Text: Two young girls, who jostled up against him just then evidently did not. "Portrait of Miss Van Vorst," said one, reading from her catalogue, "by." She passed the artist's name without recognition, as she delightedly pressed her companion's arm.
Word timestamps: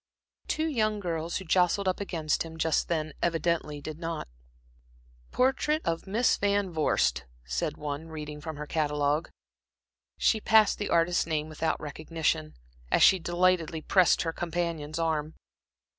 Two 0.47 0.65
young 0.65 0.99
girls, 0.99 1.37
who 1.37 1.45
jostled 1.45 1.87
up 1.87 1.99
against 1.99 2.41
him 2.41 2.57
just 2.57 2.87
then 2.87 3.13
evidently 3.21 3.79
did 3.79 3.99
not. 3.99 4.27
"Portrait 5.29 5.79
of 5.85 6.07
Miss 6.07 6.37
Van 6.37 6.71
Vorst," 6.73 7.25
said 7.45 7.77
one, 7.77 8.07
reading 8.07 8.41
from 8.41 8.55
her 8.57 8.65
catalogue, 8.65 9.25
"by." 9.25 9.29
She 10.17 10.41
passed 10.41 10.79
the 10.79 10.89
artist's 10.89 11.27
name 11.27 11.49
without 11.49 11.79
recognition, 11.79 12.55
as 12.89 13.03
she 13.03 13.19
delightedly 13.19 13.83
pressed 13.83 14.23
her 14.23 14.33
companion's 14.33 14.97
arm. 14.97 15.35